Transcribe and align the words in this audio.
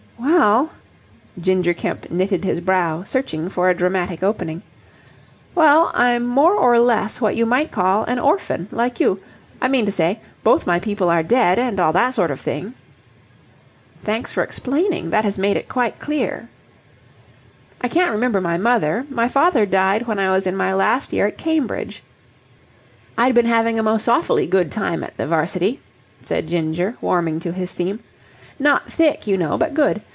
"Well..." 0.23 0.71
Ginger 1.39 1.73
Kemp 1.73 2.09
knitted 2.11 2.43
his 2.43 2.61
brow, 2.61 3.03
searching 3.03 3.49
for 3.49 3.69
a 3.69 3.73
dramatic 3.73 4.21
opening. 4.21 4.61
"Well, 5.55 5.91
I'm 5.95 6.25
more 6.27 6.53
or 6.55 6.77
less 6.79 7.19
what 7.19 7.35
you 7.35 7.45
might 7.45 7.71
call 7.71 8.03
an 8.03 8.19
orphan, 8.19 8.67
like 8.71 8.99
you. 8.99 9.19
I 9.61 9.67
mean 9.67 9.85
to 9.87 9.91
say, 9.91 10.19
both 10.43 10.67
my 10.67 10.79
people 10.79 11.09
are 11.09 11.23
dead 11.23 11.57
and 11.57 11.79
all 11.79 11.93
that 11.93 12.13
sort 12.13 12.29
of 12.31 12.39
thing." 12.39 12.75
"Thanks 14.03 14.33
for 14.33 14.43
explaining. 14.43 15.09
That 15.09 15.25
has 15.25 15.37
made 15.39 15.57
it 15.57 15.69
quite 15.69 15.99
clear." 15.99 16.49
"I 17.79 17.87
can't 17.87 18.11
remember 18.11 18.41
my 18.41 18.57
mother. 18.57 19.05
My 19.09 19.27
father 19.27 19.65
died 19.65 20.05
when 20.07 20.19
I 20.19 20.31
was 20.31 20.45
in 20.45 20.55
my 20.55 20.73
last 20.73 21.13
year 21.13 21.25
at 21.27 21.37
Cambridge. 21.37 22.03
I'd 23.17 23.33
been 23.35 23.45
having 23.47 23.79
a 23.79 23.83
most 23.83 24.07
awfully 24.07 24.45
good 24.45 24.71
time 24.71 25.03
at 25.03 25.17
the 25.17 25.25
'varsity,'" 25.25 25.79
said 26.21 26.47
Ginger, 26.47 26.95
warming 27.01 27.39
to 27.39 27.51
his 27.53 27.73
theme. 27.73 28.01
"Not 28.59 28.91
thick, 28.91 29.25
you 29.25 29.37
know, 29.37 29.57
but 29.57 29.73
good. 29.73 30.01